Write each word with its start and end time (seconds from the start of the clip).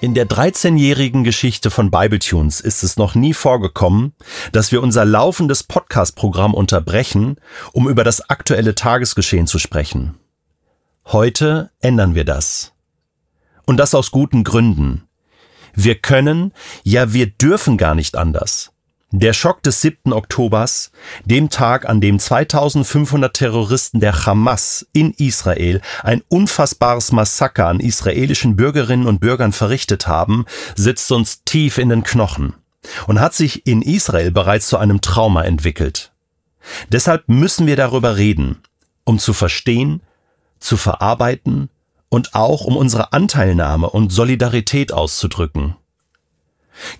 In 0.00 0.14
der 0.14 0.28
13-jährigen 0.28 1.24
Geschichte 1.24 1.72
von 1.72 1.90
Bibletunes 1.90 2.60
ist 2.60 2.84
es 2.84 2.98
noch 2.98 3.16
nie 3.16 3.34
vorgekommen, 3.34 4.12
dass 4.52 4.70
wir 4.70 4.80
unser 4.80 5.04
laufendes 5.04 5.64
Podcast-Programm 5.64 6.54
unterbrechen, 6.54 7.34
um 7.72 7.88
über 7.88 8.04
das 8.04 8.30
aktuelle 8.30 8.76
Tagesgeschehen 8.76 9.48
zu 9.48 9.58
sprechen. 9.58 10.14
Heute 11.06 11.72
ändern 11.80 12.14
wir 12.14 12.24
das. 12.24 12.74
Und 13.66 13.78
das 13.78 13.92
aus 13.92 14.12
guten 14.12 14.44
Gründen. 14.44 15.08
Wir 15.74 15.96
können, 15.96 16.52
ja 16.84 17.12
wir 17.12 17.26
dürfen 17.26 17.76
gar 17.76 17.96
nicht 17.96 18.16
anders. 18.16 18.70
Der 19.10 19.32
Schock 19.32 19.62
des 19.62 19.80
7. 19.80 20.12
Oktobers, 20.12 20.92
dem 21.24 21.48
Tag, 21.48 21.88
an 21.88 22.02
dem 22.02 22.18
2500 22.18 23.34
Terroristen 23.34 24.00
der 24.00 24.26
Hamas 24.26 24.86
in 24.92 25.12
Israel 25.12 25.80
ein 26.02 26.22
unfassbares 26.28 27.10
Massaker 27.12 27.68
an 27.68 27.80
israelischen 27.80 28.54
Bürgerinnen 28.54 29.06
und 29.06 29.20
Bürgern 29.20 29.52
verrichtet 29.52 30.08
haben, 30.08 30.44
sitzt 30.76 31.10
uns 31.10 31.42
tief 31.44 31.78
in 31.78 31.88
den 31.88 32.02
Knochen 32.02 32.52
und 33.06 33.18
hat 33.18 33.32
sich 33.32 33.66
in 33.66 33.80
Israel 33.80 34.30
bereits 34.30 34.68
zu 34.68 34.76
einem 34.76 35.00
Trauma 35.00 35.42
entwickelt. 35.42 36.12
Deshalb 36.92 37.30
müssen 37.30 37.66
wir 37.66 37.76
darüber 37.76 38.18
reden, 38.18 38.58
um 39.04 39.18
zu 39.18 39.32
verstehen, 39.32 40.02
zu 40.58 40.76
verarbeiten 40.76 41.70
und 42.10 42.34
auch 42.34 42.66
um 42.66 42.76
unsere 42.76 43.14
Anteilnahme 43.14 43.88
und 43.88 44.12
Solidarität 44.12 44.92
auszudrücken. 44.92 45.76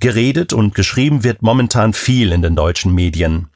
Geredet 0.00 0.52
und 0.52 0.74
geschrieben 0.74 1.24
wird 1.24 1.42
momentan 1.42 1.92
viel 1.92 2.32
in 2.32 2.42
den 2.42 2.56
deutschen 2.56 2.94
Medien. 2.94 3.48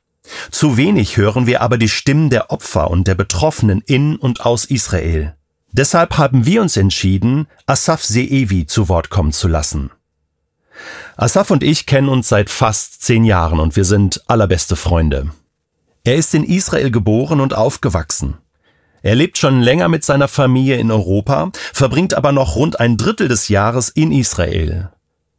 Zu 0.51 0.77
wenig 0.77 1.17
hören 1.17 1.47
wir 1.47 1.61
aber 1.61 1.79
die 1.79 1.89
Stimmen 1.89 2.31
der 2.31 2.51
Opfer 2.51 2.91
und 2.91 3.07
der 3.07 3.15
Betroffenen 3.15 3.83
in 3.85 4.17
und 4.17 4.43
aus 4.43 4.65
Israel. 4.65 5.35
Deshalb 5.73 6.19
haben 6.19 6.47
wir 6.47 6.63
uns 6.63 6.77
entschieden, 6.77 7.47
Asaf 7.67 8.03
Seevi 8.03 8.67
zu 8.67 8.89
Wort 8.89 9.11
kommen 9.11 9.33
zu 9.33 9.49
lassen. 9.49 9.91
Asaf 11.17 11.51
und 11.51 11.63
ich 11.63 11.87
kennen 11.87 12.09
uns 12.09 12.29
seit 12.29 12.51
fast 12.51 13.03
zehn 13.03 13.25
Jahren 13.25 13.61
und 13.61 13.77
wir 13.77 13.85
sind 13.85 14.23
allerbeste 14.27 14.77
Freunde. 14.77 15.31
Er 16.03 16.17
ist 16.17 16.35
in 16.35 16.45
Israel 16.45 16.91
geboren 16.91 17.41
und 17.41 17.55
aufgewachsen. 17.55 18.39
Er 19.03 19.15
lebt 19.15 19.39
schon 19.39 19.61
länger 19.61 19.89
mit 19.89 20.05
seiner 20.05 20.29
Familie 20.29 20.77
in 20.77 20.91
Europa, 20.91 21.51
verbringt 21.73 22.15
aber 22.15 22.33
noch 22.33 22.57
rund 22.57 22.81
ein 22.81 22.97
Drittel 22.97 23.29
des 23.29 23.49
Jahres 23.49 23.89
in 23.89 24.13
Israel. 24.13 24.91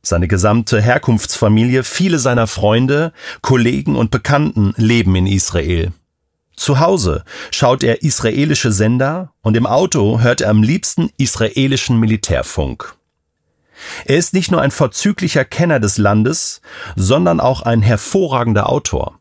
Seine 0.03 0.27
gesamte 0.27 0.81
Herkunftsfamilie, 0.81 1.83
viele 1.83 2.17
seiner 2.17 2.47
Freunde, 2.47 3.13
Kollegen 3.41 3.95
und 3.95 4.09
Bekannten 4.09 4.73
leben 4.75 5.15
in 5.15 5.27
Israel. 5.27 5.93
Zu 6.55 6.79
Hause 6.79 7.23
schaut 7.51 7.83
er 7.83 8.01
israelische 8.03 8.71
Sender 8.71 9.31
und 9.41 9.55
im 9.55 9.65
Auto 9.65 10.19
hört 10.21 10.41
er 10.41 10.49
am 10.49 10.63
liebsten 10.63 11.11
israelischen 11.17 11.99
Militärfunk. 11.99 12.95
Er 14.05 14.17
ist 14.17 14.33
nicht 14.33 14.51
nur 14.51 14.61
ein 14.61 14.71
vorzüglicher 14.71 15.45
Kenner 15.45 15.79
des 15.79 15.97
Landes, 15.97 16.61
sondern 16.95 17.39
auch 17.39 17.61
ein 17.61 17.81
hervorragender 17.81 18.69
Autor. 18.69 19.19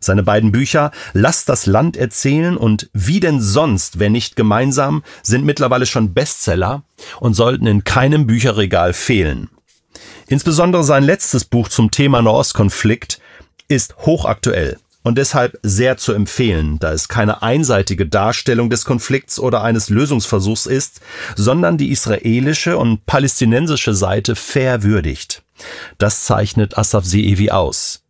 Seine 0.00 0.22
beiden 0.22 0.52
Bücher 0.52 0.90
Lass 1.12 1.44
das 1.44 1.66
Land 1.66 1.96
erzählen 1.96 2.56
und 2.56 2.90
Wie 2.92 3.20
denn 3.20 3.40
sonst, 3.40 3.98
wenn 3.98 4.12
nicht 4.12 4.36
gemeinsam, 4.36 5.02
sind 5.22 5.44
mittlerweile 5.44 5.86
schon 5.86 6.12
Bestseller 6.12 6.82
und 7.20 7.34
sollten 7.34 7.66
in 7.66 7.84
keinem 7.84 8.26
Bücherregal 8.26 8.92
fehlen. 8.92 9.48
Insbesondere 10.26 10.84
sein 10.84 11.04
letztes 11.04 11.44
Buch 11.44 11.68
zum 11.68 11.90
Thema 11.90 12.22
Nahostkonflikt 12.22 13.20
ist 13.68 13.96
hochaktuell 13.98 14.78
und 15.02 15.18
deshalb 15.18 15.58
sehr 15.62 15.98
zu 15.98 16.12
empfehlen, 16.12 16.78
da 16.78 16.92
es 16.92 17.08
keine 17.08 17.42
einseitige 17.42 18.06
Darstellung 18.06 18.70
des 18.70 18.86
Konflikts 18.86 19.38
oder 19.38 19.62
eines 19.62 19.90
Lösungsversuchs 19.90 20.66
ist, 20.66 21.00
sondern 21.36 21.76
die 21.76 21.90
israelische 21.90 22.78
und 22.78 23.04
palästinensische 23.04 23.94
Seite 23.94 24.34
fair 24.34 24.82
würdigt. 24.82 25.42
Das 25.98 26.24
zeichnet 26.24 26.78
Asaf 26.78 27.04
Seevi 27.04 27.50
aus. 27.50 28.02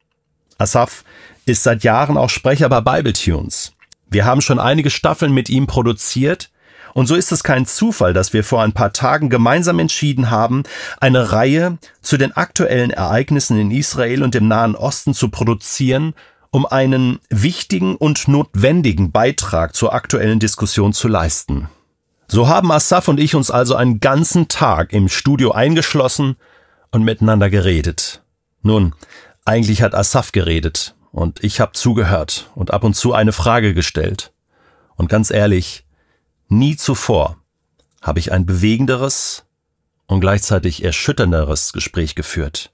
Asaf 0.56 1.04
ist 1.46 1.64
seit 1.64 1.82
Jahren 1.82 2.16
auch 2.16 2.30
Sprecher 2.30 2.68
bei 2.68 2.80
Bible 2.80 3.12
Tunes. 3.12 3.72
Wir 4.08 4.24
haben 4.24 4.40
schon 4.40 4.60
einige 4.60 4.90
Staffeln 4.90 5.32
mit 5.32 5.50
ihm 5.50 5.66
produziert 5.66 6.50
und 6.94 7.06
so 7.06 7.16
ist 7.16 7.32
es 7.32 7.42
kein 7.42 7.66
Zufall, 7.66 8.14
dass 8.14 8.32
wir 8.32 8.44
vor 8.44 8.62
ein 8.62 8.72
paar 8.72 8.92
Tagen 8.92 9.28
gemeinsam 9.28 9.80
entschieden 9.80 10.30
haben, 10.30 10.62
eine 11.00 11.32
Reihe 11.32 11.78
zu 12.00 12.16
den 12.16 12.32
aktuellen 12.32 12.90
Ereignissen 12.90 13.58
in 13.58 13.72
Israel 13.72 14.22
und 14.22 14.34
im 14.36 14.46
Nahen 14.46 14.76
Osten 14.76 15.12
zu 15.12 15.28
produzieren, 15.28 16.14
um 16.50 16.64
einen 16.66 17.18
wichtigen 17.30 17.96
und 17.96 18.28
notwendigen 18.28 19.10
Beitrag 19.10 19.74
zur 19.74 19.92
aktuellen 19.92 20.38
Diskussion 20.38 20.92
zu 20.92 21.08
leisten. 21.08 21.68
So 22.28 22.46
haben 22.46 22.70
Asaf 22.70 23.08
und 23.08 23.18
ich 23.18 23.34
uns 23.34 23.50
also 23.50 23.74
einen 23.74 23.98
ganzen 23.98 24.46
Tag 24.46 24.92
im 24.92 25.08
Studio 25.08 25.50
eingeschlossen 25.50 26.36
und 26.92 27.02
miteinander 27.02 27.50
geredet. 27.50 28.22
Nun, 28.62 28.94
eigentlich 29.44 29.82
hat 29.82 29.96
Asaf 29.96 30.30
geredet 30.30 30.94
und 31.10 31.42
ich 31.42 31.58
habe 31.60 31.72
zugehört 31.72 32.50
und 32.54 32.72
ab 32.72 32.84
und 32.84 32.94
zu 32.94 33.12
eine 33.12 33.32
Frage 33.32 33.74
gestellt. 33.74 34.32
Und 34.94 35.08
ganz 35.08 35.32
ehrlich, 35.32 35.84
Nie 36.48 36.76
zuvor 36.76 37.36
habe 38.02 38.18
ich 38.18 38.32
ein 38.32 38.46
bewegenderes 38.46 39.44
und 40.06 40.20
gleichzeitig 40.20 40.84
erschütternderes 40.84 41.72
Gespräch 41.72 42.14
geführt. 42.14 42.72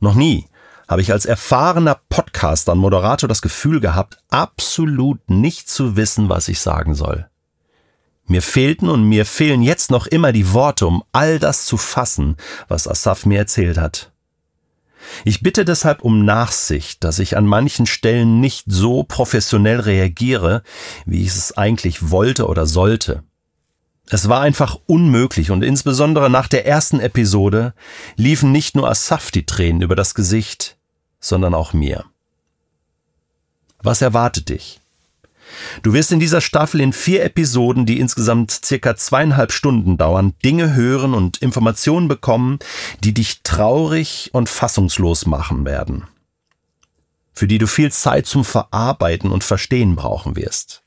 Noch 0.00 0.14
nie 0.14 0.46
habe 0.88 1.02
ich 1.02 1.12
als 1.12 1.24
erfahrener 1.24 2.00
Podcaster 2.08 2.72
und 2.72 2.78
Moderator 2.78 3.28
das 3.28 3.42
Gefühl 3.42 3.80
gehabt, 3.80 4.18
absolut 4.28 5.30
nicht 5.30 5.68
zu 5.68 5.96
wissen, 5.96 6.28
was 6.28 6.48
ich 6.48 6.60
sagen 6.60 6.94
soll. 6.94 7.28
Mir 8.26 8.42
fehlten 8.42 8.88
und 8.88 9.04
mir 9.04 9.26
fehlen 9.26 9.62
jetzt 9.62 9.90
noch 9.90 10.06
immer 10.06 10.32
die 10.32 10.52
Worte, 10.52 10.86
um 10.86 11.04
all 11.12 11.38
das 11.38 11.66
zu 11.66 11.76
fassen, 11.76 12.36
was 12.68 12.88
Asaf 12.88 13.26
mir 13.26 13.38
erzählt 13.38 13.78
hat. 13.78 14.09
Ich 15.24 15.42
bitte 15.42 15.64
deshalb 15.64 16.02
um 16.02 16.24
Nachsicht, 16.24 17.04
dass 17.04 17.18
ich 17.18 17.36
an 17.36 17.46
manchen 17.46 17.86
Stellen 17.86 18.40
nicht 18.40 18.64
so 18.68 19.02
professionell 19.02 19.80
reagiere, 19.80 20.62
wie 21.06 21.22
ich 21.22 21.28
es 21.28 21.56
eigentlich 21.56 22.10
wollte 22.10 22.46
oder 22.46 22.66
sollte. 22.66 23.22
Es 24.08 24.28
war 24.28 24.40
einfach 24.40 24.76
unmöglich 24.86 25.52
und 25.52 25.62
insbesondere 25.62 26.30
nach 26.30 26.48
der 26.48 26.66
ersten 26.66 26.98
Episode 26.98 27.74
liefen 28.16 28.50
nicht 28.50 28.74
nur 28.74 28.88
Asaf 28.88 29.30
die 29.30 29.46
Tränen 29.46 29.82
über 29.82 29.94
das 29.94 30.14
Gesicht, 30.14 30.78
sondern 31.20 31.54
auch 31.54 31.72
mir. 31.72 32.04
Was 33.82 34.02
erwartet 34.02 34.48
dich? 34.48 34.79
Du 35.82 35.92
wirst 35.92 36.12
in 36.12 36.20
dieser 36.20 36.40
Staffel 36.40 36.80
in 36.80 36.92
vier 36.92 37.24
Episoden, 37.24 37.86
die 37.86 38.00
insgesamt 38.00 38.50
circa 38.64 38.96
zweieinhalb 38.96 39.52
Stunden 39.52 39.96
dauern, 39.96 40.34
Dinge 40.44 40.74
hören 40.74 41.14
und 41.14 41.38
Informationen 41.38 42.08
bekommen, 42.08 42.58
die 43.02 43.14
dich 43.14 43.42
traurig 43.42 44.30
und 44.32 44.48
fassungslos 44.48 45.26
machen 45.26 45.64
werden. 45.64 46.04
Für 47.32 47.46
die 47.46 47.58
du 47.58 47.66
viel 47.66 47.92
Zeit 47.92 48.26
zum 48.26 48.44
Verarbeiten 48.44 49.30
und 49.30 49.44
Verstehen 49.44 49.96
brauchen 49.96 50.36
wirst. 50.36 50.82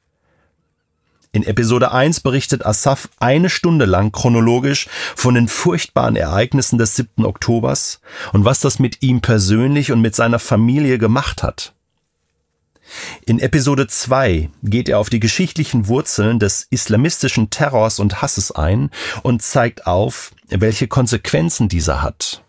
In 1.35 1.41
Episode 1.41 1.91
1 1.91 2.19
berichtet 2.19 2.63
Asaf 2.63 3.09
eine 3.19 3.50
Stunde 3.50 3.85
lang 3.85 4.12
chronologisch 4.12 4.88
von 5.16 5.34
den 5.34 5.47
furchtbaren 5.47 6.16
Ereignissen 6.16 6.78
des 6.78 6.96
7. 6.96 7.25
Oktobers 7.25 8.02
und 8.34 8.46
was 8.46 8.59
das 8.59 8.78
mit 8.78 9.02
ihm 9.02 9.19
persönlich 9.19 9.91
und 9.91 10.00
mit 10.00 10.16
seiner 10.16 10.38
Familie 10.38 11.00
gemacht 11.00 11.41
hat. 11.41 11.73
In 13.26 13.40
Episode 13.40 13.88
2 13.88 14.50
geht 14.64 14.90
er 14.90 15.00
auf 15.00 15.10
die 15.10 15.20
geschichtlichen 15.20 15.88
Wurzeln 15.88 16.40
des 16.40 16.68
islamistischen 16.70 17.50
Terrors 17.50 18.00
und 18.00 18.22
Hasses 18.22 18.52
ein 18.52 18.90
und 19.24 19.42
zeigt 19.42 19.88
auf, 19.88 20.32
welche 20.50 20.88
Konsequenzen 20.88 21.70
dieser 21.70 22.02
hat, 22.02 22.44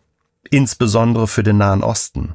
insbesondere 0.50 1.28
für 1.28 1.42
den 1.42 1.58
Nahen 1.58 1.82
Osten. 1.82 2.34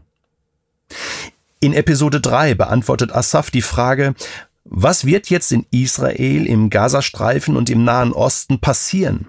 In 1.60 1.74
Episode 1.74 2.22
3 2.22 2.56
beantwortet 2.56 3.12
Asaf 3.12 3.52
die 3.52 3.62
Frage, 3.62 4.16
was 4.64 5.06
wird 5.06 5.30
jetzt 5.30 5.52
in 5.52 5.66
Israel, 5.72 6.46
im 6.46 6.70
Gazastreifen 6.70 7.58
und 7.58 7.70
im 7.70 7.84
Nahen 7.84 8.14
Osten 8.14 8.60
passieren? 8.60 9.28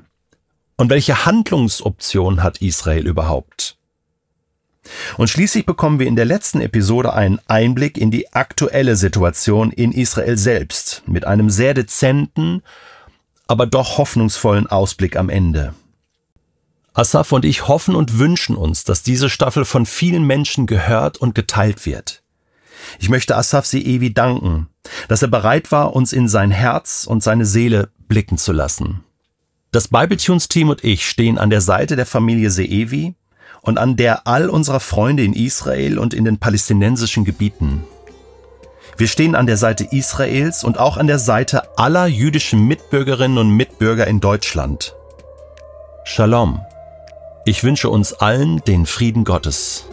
Und 0.76 0.90
welche 0.90 1.26
Handlungsoption 1.26 2.42
hat 2.42 2.62
Israel 2.62 3.06
überhaupt? 3.06 3.76
Und 5.16 5.28
schließlich 5.28 5.66
bekommen 5.66 5.98
wir 5.98 6.06
in 6.06 6.16
der 6.16 6.24
letzten 6.24 6.60
Episode 6.60 7.12
einen 7.12 7.40
Einblick 7.48 7.98
in 7.98 8.10
die 8.10 8.32
aktuelle 8.32 8.96
Situation 8.96 9.70
in 9.72 9.92
Israel 9.92 10.36
selbst 10.36 11.02
mit 11.06 11.26
einem 11.26 11.50
sehr 11.50 11.74
dezenten, 11.74 12.62
aber 13.46 13.66
doch 13.66 13.98
hoffnungsvollen 13.98 14.66
Ausblick 14.66 15.16
am 15.16 15.28
Ende. 15.28 15.74
Asaf 16.92 17.32
und 17.32 17.44
ich 17.44 17.68
hoffen 17.68 17.94
und 17.94 18.18
wünschen 18.18 18.56
uns, 18.56 18.84
dass 18.84 19.02
diese 19.02 19.30
Staffel 19.30 19.64
von 19.64 19.86
vielen 19.86 20.24
Menschen 20.24 20.66
gehört 20.66 21.18
und 21.18 21.34
geteilt 21.34 21.86
wird. 21.86 22.22
Ich 22.98 23.08
möchte 23.08 23.36
Asaf 23.36 23.66
Seevi 23.66 24.12
danken, 24.12 24.68
dass 25.08 25.22
er 25.22 25.28
bereit 25.28 25.70
war, 25.70 25.94
uns 25.94 26.12
in 26.12 26.28
sein 26.28 26.50
Herz 26.50 27.06
und 27.08 27.22
seine 27.22 27.46
Seele 27.46 27.90
blicken 28.08 28.38
zu 28.38 28.52
lassen. 28.52 29.04
Das 29.72 29.88
Bibletunes-Team 29.88 30.68
und 30.68 30.82
ich 30.82 31.08
stehen 31.08 31.38
an 31.38 31.50
der 31.50 31.60
Seite 31.60 31.94
der 31.94 32.06
Familie 32.06 32.50
Seevi 32.50 33.14
und 33.62 33.78
an 33.78 33.96
der 33.96 34.26
all 34.26 34.48
unserer 34.48 34.80
Freunde 34.80 35.24
in 35.24 35.32
Israel 35.32 35.98
und 35.98 36.14
in 36.14 36.24
den 36.24 36.38
palästinensischen 36.38 37.24
Gebieten. 37.24 37.84
Wir 38.96 39.08
stehen 39.08 39.34
an 39.34 39.46
der 39.46 39.56
Seite 39.56 39.84
Israels 39.84 40.62
und 40.64 40.78
auch 40.78 40.96
an 40.96 41.06
der 41.06 41.18
Seite 41.18 41.78
aller 41.78 42.06
jüdischen 42.06 42.66
Mitbürgerinnen 42.66 43.38
und 43.38 43.50
Mitbürger 43.50 44.06
in 44.06 44.20
Deutschland. 44.20 44.94
Shalom 46.04 46.60
Ich 47.44 47.64
wünsche 47.64 47.88
uns 47.88 48.12
allen 48.12 48.62
den 48.66 48.84
Frieden 48.84 49.24
Gottes. 49.24 49.86